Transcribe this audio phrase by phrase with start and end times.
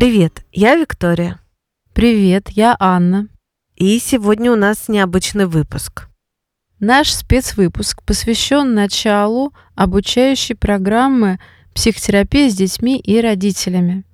[0.00, 1.40] Привет, я Виктория.
[1.92, 3.28] Привет, я Анна.
[3.76, 6.08] И сегодня у нас необычный выпуск.
[6.78, 11.38] Наш спецвыпуск посвящен началу обучающей программы
[11.74, 14.04] «Психотерапия с детьми и родителями».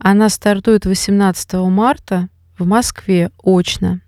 [0.00, 2.28] Она стартует 18 марта
[2.58, 4.00] в Москве очно.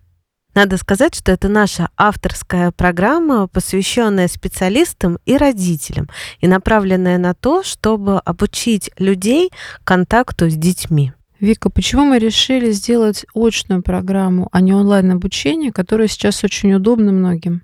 [0.56, 6.08] Надо сказать, что это наша авторская программа, посвященная специалистам и родителям
[6.40, 9.52] и направленная на то, чтобы обучить людей
[9.84, 11.12] контакту с детьми.
[11.40, 17.62] Вика, почему мы решили сделать очную программу, а не онлайн-обучение, которое сейчас очень удобно многим?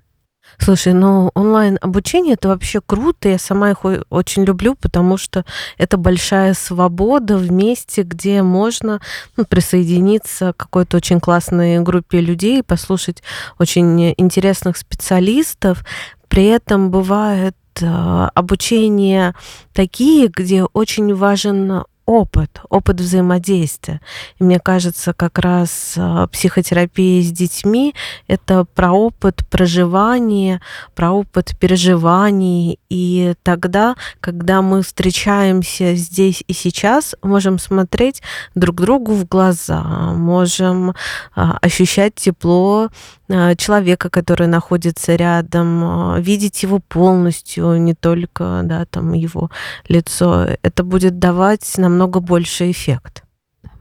[0.57, 3.27] Слушай, ну онлайн-обучение это вообще круто.
[3.27, 3.79] Я сама их
[4.09, 5.43] очень люблю, потому что
[5.77, 9.01] это большая свобода в месте, где можно
[9.35, 13.23] ну, присоединиться к какой-то очень классной группе людей, послушать
[13.59, 15.83] очень интересных специалистов.
[16.29, 17.85] При этом бывает э,
[18.33, 19.33] обучение
[19.73, 23.99] такие, где очень важен опыт, опыт взаимодействия.
[24.39, 27.95] И мне кажется, как раз а, психотерапия с детьми—
[28.27, 30.61] это про опыт проживания,
[30.93, 32.79] про опыт переживаний.
[32.89, 38.21] И тогда, когда мы встречаемся здесь и сейчас, можем смотреть
[38.53, 39.81] друг другу в глаза,
[40.13, 40.93] можем
[41.35, 42.89] а, ощущать тепло
[43.29, 49.49] а, человека, который находится рядом, видеть его полностью, не только да, там его
[49.87, 50.47] лицо.
[50.61, 53.23] Это будет давать нам намного больше эффект.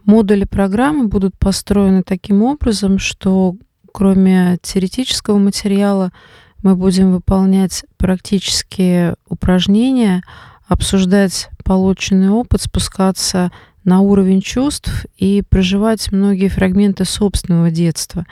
[0.05, 3.57] Модули программы будут построены таким образом, что
[3.93, 6.13] кроме теоретического материала
[6.63, 10.23] мы будем выполнять практические упражнения,
[10.69, 13.51] обсуждать полученный опыт, спускаться
[13.83, 18.27] на уровень чувств и проживать многие фрагменты собственного детства.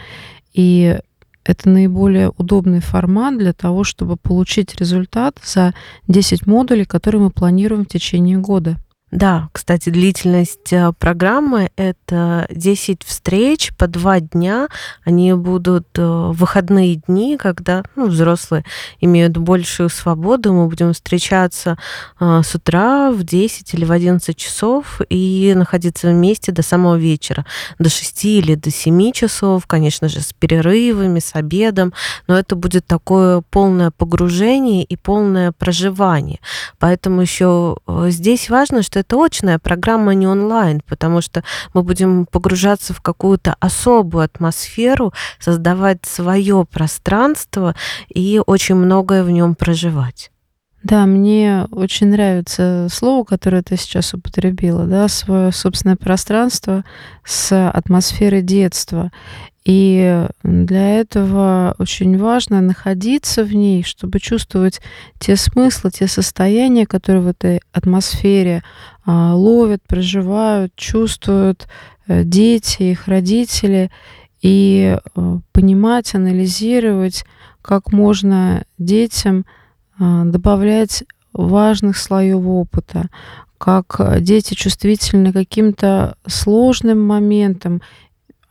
[0.52, 0.98] И
[1.44, 5.74] это наиболее удобный формат для того, чтобы получить результат за
[6.06, 8.78] 10 модулей, которые мы планируем в течение года.
[9.12, 14.68] Да, кстати, длительность э, программы— это 10 встреч по два дня.
[15.04, 18.64] Они будут э, выходные дни, когда ну, взрослые
[19.02, 20.54] имеют большую свободу.
[20.54, 21.76] Мы будем встречаться
[22.20, 27.44] э, с утра в 10 или в 11 часов и находиться вместе до самого вечера,
[27.78, 31.92] до 6 или до 7 часов, конечно же, с перерывами, с обедом.
[32.28, 36.40] Но это будет такое полное погружение и полное проживание.
[36.78, 37.76] Поэтому еще
[38.08, 43.56] здесь важно, что это очная программа, не онлайн, потому что мы будем погружаться в какую-то
[43.60, 47.74] особую атмосферу, создавать свое пространство
[48.08, 50.30] и очень многое в нем проживать.
[50.82, 56.84] Да, мне очень нравится слово, которое ты сейчас употребила, да, свое собственное пространство
[57.24, 59.12] с атмосферой детства.
[59.64, 64.80] И для этого очень важно находиться в ней, чтобы чувствовать
[65.20, 71.66] те смыслы, те состояния, которые в этой атмосфере а, ловят, проживают, чувствуют
[72.06, 73.90] э, дети, их родители,
[74.40, 77.24] и э, понимать, анализировать,
[77.62, 79.46] как можно детям
[79.96, 83.08] а, добавлять важных слоев опыта,
[83.56, 87.80] как дети чувствительны каким-то сложным моментам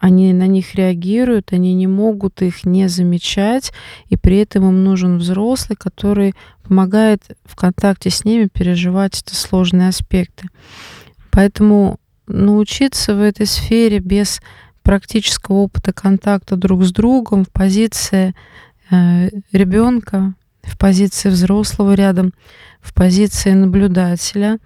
[0.02, 3.72] они на них реагируют, они не могут их не замечать,
[4.10, 9.90] и при этом им нужен взрослый, который помогает в контакте с ними переживать эти сложные
[9.90, 10.48] аспекты.
[11.30, 14.42] Поэтому научиться в этой сфере без
[14.82, 18.34] практического опыта контакта друг с другом в позиции
[18.90, 22.34] э, ребенка, в позиции взрослого рядом,
[22.82, 24.58] в позиции наблюдателя,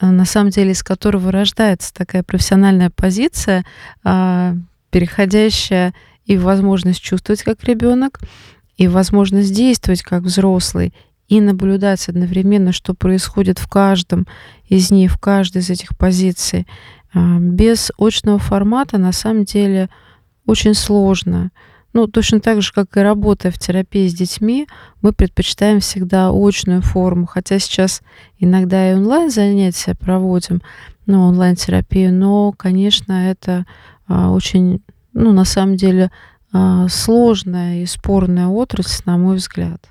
[0.00, 3.66] э, на самом деле из которого рождается такая профессиональная позиция,
[4.02, 4.54] э,
[4.90, 5.94] переходящая
[6.24, 8.20] и возможность чувствовать как ребенок,
[8.76, 10.94] и возможность действовать как взрослый,
[11.28, 14.26] и наблюдать одновременно, что происходит в каждом
[14.66, 16.66] из них, в каждой из этих позиций.
[17.12, 19.90] А, без очного формата на самом деле
[20.46, 21.50] очень сложно.
[21.92, 24.68] Ну, точно так же, как и работая в терапии с детьми,
[25.02, 28.02] мы предпочитаем всегда очную форму, хотя сейчас
[28.38, 30.62] иногда и онлайн занятия проводим,
[31.06, 33.66] ну, онлайн-терапию, но, конечно, это
[34.08, 34.82] очень,
[35.12, 36.10] ну, на самом деле,
[36.52, 39.88] а, сложная и спорная отрасль, на мой взгляд.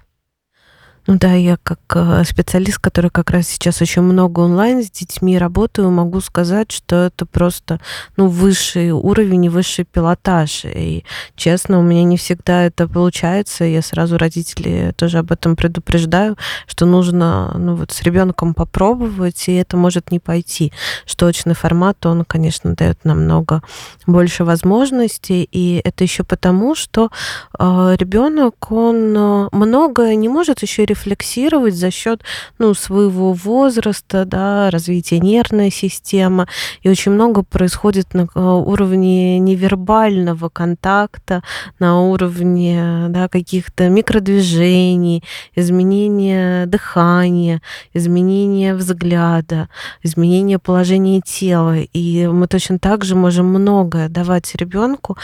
[1.07, 5.37] Ну да, я как э, специалист, который как раз сейчас очень много онлайн с детьми
[5.37, 7.79] работаю, могу сказать, что это просто
[8.17, 10.65] ну, высший уровень и высший пилотаж.
[10.65, 11.05] И
[11.37, 13.63] честно, у меня не всегда это получается.
[13.63, 16.35] Я сразу родителей тоже об этом предупреждаю,
[16.67, 20.73] что нужно ну, вот с ребенком попробовать, и это может не пойти.
[21.05, 23.61] Что очный формат, он, конечно, дает намного
[24.07, 25.47] больше возможностей.
[25.53, 27.11] И это еще потому, что
[27.57, 32.23] э, ребенок, он э, многое не может еще рефлексировать рефлексировать за счет
[32.57, 36.47] ну, своего возраста, да, развития нервной системы.
[36.81, 41.43] И очень много происходит на э, уровне невербального контакта,
[41.79, 45.23] на уровне да, каких-то микродвижений,
[45.55, 47.61] изменения дыхания,
[47.93, 49.69] изменения взгляда,
[50.03, 51.77] изменения положения тела.
[51.77, 55.17] И мы точно так же можем многое давать ребенку,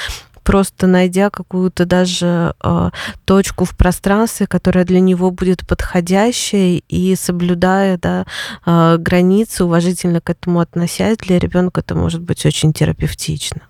[0.43, 2.89] просто найдя какую-то даже э,
[3.25, 8.25] точку в пространстве, которая для него будет подходящей и соблюдая да,
[8.65, 13.61] э, границы, уважительно к этому относясь, для ребенка это может быть очень терапевтично.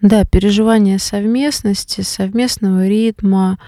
[0.00, 3.58] Да, переживание совместности, совместного ритма,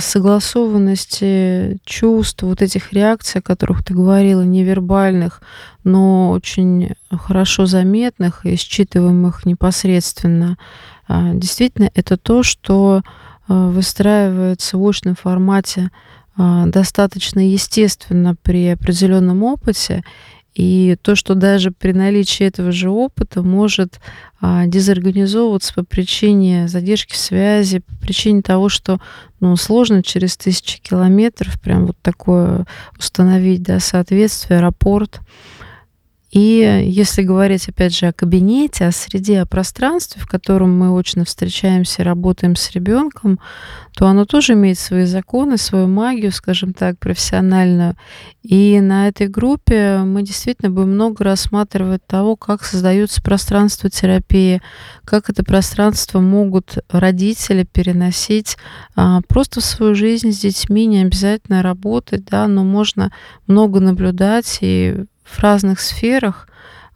[0.00, 5.40] согласованности чувств, вот этих реакций, о которых ты говорила, невербальных,
[5.82, 10.58] но очень хорошо заметных и считываемых непосредственно.
[11.08, 13.02] А, действительно, это то, что
[13.48, 15.90] а, выстраивается в очном формате
[16.36, 20.04] а, достаточно естественно при определенном опыте,
[20.54, 24.00] и то, что даже при наличии этого же опыта может
[24.40, 29.00] а, дезорганизовываться по причине задержки связи, по причине того, что
[29.40, 32.66] ну, сложно через тысячи километров прям вот такое
[32.98, 35.20] установить да, соответствие, рапорт.
[36.32, 41.26] И если говорить, опять же, о кабинете, о среде, о пространстве, в котором мы очно
[41.26, 43.38] встречаемся, работаем с ребенком,
[43.94, 47.96] то оно тоже имеет свои законы, свою магию, скажем так, профессиональную.
[48.42, 54.62] И на этой группе мы действительно будем много рассматривать того, как создаются пространства терапии,
[55.04, 58.56] как это пространство могут родители переносить
[58.96, 63.12] а, просто в свою жизнь с детьми, не обязательно работать, да, но можно
[63.46, 66.48] много наблюдать и в разных сферах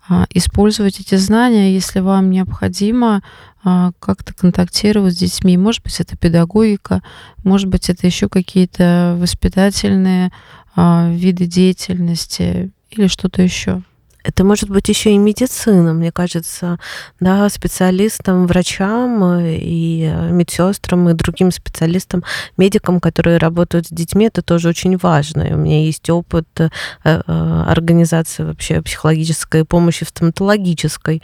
[0.09, 3.23] а, использовать эти знания, если вам необходимо
[3.65, 5.57] а, как-то контактировать с детьми.
[5.57, 7.03] Может быть, это педагогика,
[7.43, 10.31] может быть, это еще какие-то воспитательные
[10.77, 13.83] а, виды деятельности или что-то еще.
[14.27, 16.79] Это может быть еще и медицина, мне кажется,
[17.21, 22.25] да, специалистам, врачам э, и э, медсестрам и другим специалистам,
[22.57, 25.43] медикам, которые работают с детьми, это тоже очень важно.
[25.43, 26.69] И у меня есть опыт э,
[27.05, 31.23] организации вообще психологической помощи в стоматологической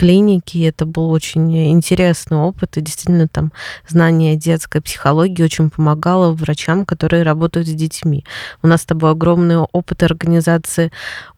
[0.00, 0.66] клинике.
[0.66, 3.52] Это был очень интересный опыт, и действительно там
[3.86, 8.24] знание детской психологии очень помогало врачам, которые работают с детьми.
[8.62, 10.90] У нас с тобой огромный опыт организации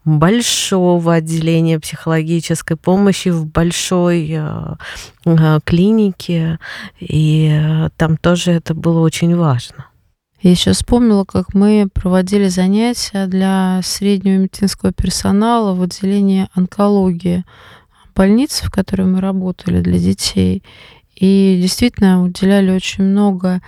[0.05, 4.75] большого отделения психологической помощи в большой э,
[5.25, 6.57] э, клинике,
[7.01, 9.87] и э, там тоже это было очень важно.
[10.41, 17.43] Я сейчас вспомнила, как мы проводили занятия для среднего медицинского персонала в отделении онкологии
[18.15, 20.63] больницы, в которой мы работали для детей.
[21.15, 23.61] И действительно уделяли очень много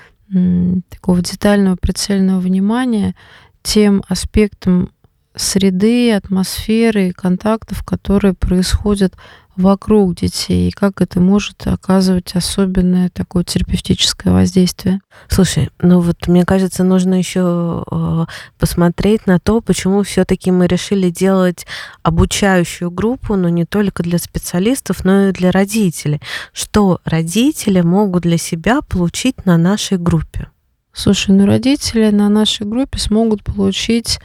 [0.90, 3.16] такого детального прицельного внимания
[3.62, 4.92] тем аспектам
[5.36, 9.14] среды, атмосферы и контактов, которые происходят
[9.56, 15.00] вокруг детей, и как это может оказывать особенное такое терапевтическое воздействие.
[15.30, 18.26] Слушай, ну вот мне кажется, нужно еще э,
[18.60, 21.66] посмотреть на то, почему все-таки мы решили делать
[22.04, 26.22] обучающую группу, но не только для специалистов, но и для родителей.
[26.52, 30.50] Что родители могут для себя получить на нашей группе?
[30.92, 34.20] Слушай, ну родители на нашей группе смогут получить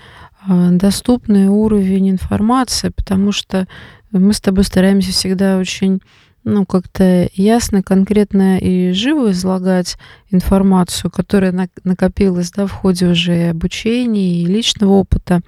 [0.46, 3.66] доступный уровень информации, потому что
[4.10, 6.00] мы с тобой стараемся всегда очень
[6.42, 9.98] ну, как-то ясно, конкретно и живо излагать
[10.30, 15.40] информацию, которая накопилась да, в ходе уже обучения и личного опыта,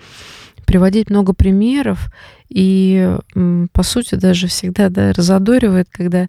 [0.66, 2.12] приводить много примеров.
[2.50, 3.16] И,
[3.72, 6.28] по сути, даже всегда да, разодоривает, когда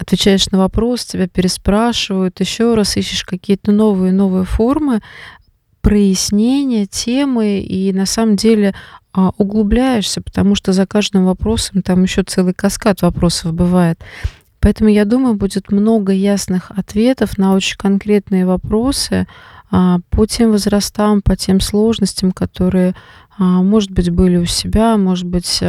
[0.00, 5.02] отвечаешь на вопрос, тебя переспрашивают, еще раз ищешь какие-то новые новые формы
[5.86, 8.74] прояснения темы и на самом деле
[9.12, 14.00] а, углубляешься, потому что за каждым вопросом там еще целый каскад вопросов бывает.
[14.58, 19.28] Поэтому, я думаю, будет много ясных ответов на очень конкретные вопросы
[19.70, 22.94] по тем возрастам, по тем сложностям, которые,
[23.38, 25.60] а, может быть, были у себя, может быть,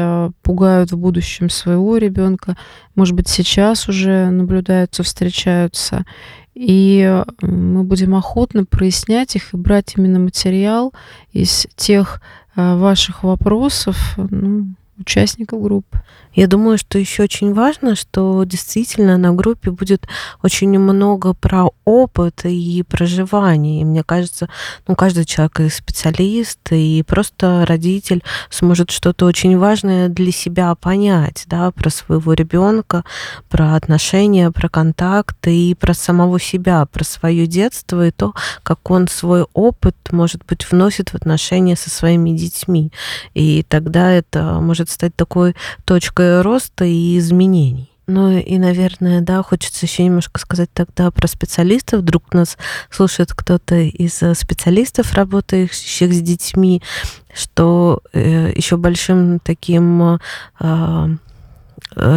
[0.44, 2.58] пугают в будущем своего ребенка,
[2.96, 6.06] может быть, сейчас уже наблюдаются, встречаются.
[6.54, 10.94] И мы будем охотно прояснять их и брать именно материал
[11.32, 12.22] из тех
[12.56, 16.02] ваших вопросов, ну, участников группы.
[16.34, 20.08] Я думаю, что еще очень важно, что действительно на группе будет
[20.44, 23.82] очень много про опыт и проживание.
[23.82, 24.48] И мне кажется,
[24.88, 31.46] ну, каждый человек и специалист, и просто родитель сможет что-то очень важное для себя понять,
[31.48, 33.04] да, про своего ребенка,
[33.50, 39.08] про отношения, про контакты и про самого себя, про свое детство и то, как он
[39.08, 42.92] свой опыт, может быть, вносит в отношения со своими детьми.
[43.34, 47.92] И тогда это может стать такой точкой роста и изменений.
[48.10, 52.00] Ну и, наверное, да, хочется еще немножко сказать тогда про специалистов.
[52.00, 52.58] Вдруг нас
[52.90, 56.82] слушает кто-то из э, специалистов, работающих с детьми,
[57.34, 60.20] что э, еще большим таким
[60.60, 61.08] Э,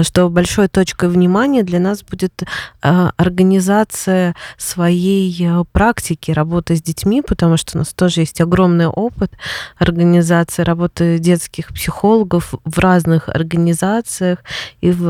[0.03, 7.23] что большой точкой внимания для нас будет э, организация своей э, практики работы с детьми,
[7.23, 9.33] потому что у нас тоже есть огромный опыт
[9.79, 14.39] организации работы детских психологов в разных организациях
[14.81, 15.05] и в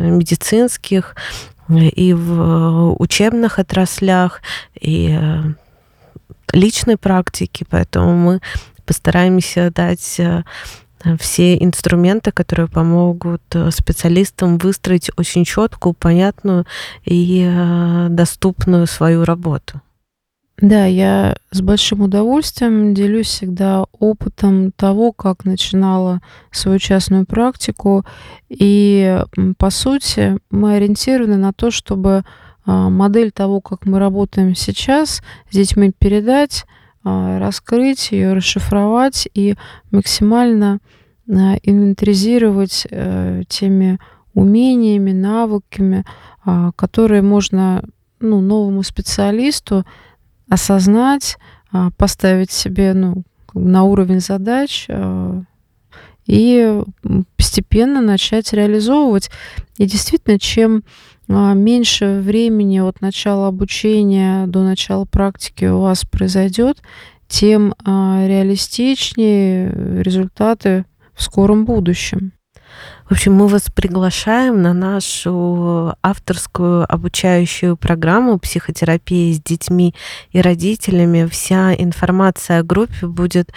[0.00, 1.16] медицинских,
[1.68, 4.40] и в учебных отраслях,
[4.80, 5.18] и
[6.52, 8.40] личной практики, поэтому мы
[8.84, 10.42] постараемся дать Э,
[11.18, 16.66] все инструменты, которые помогут э, специалистам выстроить очень четкую, понятную
[17.04, 19.80] и э, доступную свою работу.
[20.60, 28.06] Да, я с большим удовольствием делюсь всегда опытом того, как начинала свою частную практику.
[28.48, 29.22] И,
[29.58, 32.24] по сути, мы ориентированы на то, чтобы
[32.64, 36.64] а, модель того, как мы работаем сейчас, с детьми передать,
[37.04, 39.56] а, раскрыть ее, расшифровать и
[39.92, 40.80] максимально
[41.28, 43.98] инвентаризировать э, теми
[44.34, 46.04] умениями, навыками,
[46.44, 47.82] а, которые можно
[48.20, 49.84] ну, новому специалисту
[50.48, 51.38] осознать,
[51.96, 54.88] поставить себе ну, на уровень задач
[56.26, 56.82] и
[57.36, 59.30] постепенно начать реализовывать.
[59.78, 60.84] И действительно, чем
[61.28, 66.78] а, меньше времени от начала обучения до начала практики у вас произойдет,
[67.28, 70.84] тем а, реалистичнее результаты
[71.16, 72.32] в скором будущем.
[73.08, 79.94] В общем, мы вас приглашаем на нашу авторскую обучающую программу психотерапии с детьми
[80.30, 81.26] и родителями.
[81.26, 83.52] Вся информация о группе будет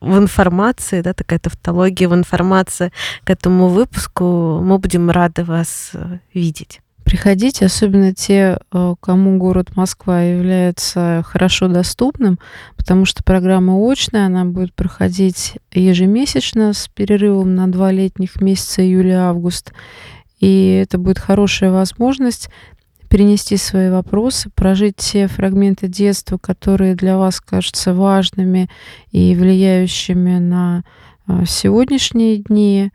[0.00, 2.92] в информации, да, такая тавтология в информации
[3.24, 4.60] к этому выпуску.
[4.62, 5.92] Мы будем рады вас
[6.32, 6.80] видеть.
[7.06, 12.40] Приходите, особенно те, э, кому город Москва является хорошо доступным,
[12.76, 19.72] потому что программа очная, она будет проходить ежемесячно с перерывом на два летних месяца июля-август.
[20.40, 22.50] И это будет хорошая возможность
[23.08, 28.68] перенести свои вопросы, прожить те фрагменты детства, которые для вас кажутся важными
[29.12, 30.82] и влияющими на
[31.28, 32.90] э, сегодняшние дни.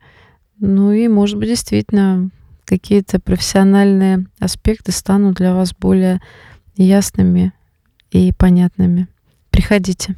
[0.60, 2.30] Ну и, может быть, действительно
[2.72, 6.22] какие-то профессиональные аспекты станут для вас более
[6.78, 7.52] ясными
[8.12, 9.10] и понятными.
[9.50, 10.16] Приходите.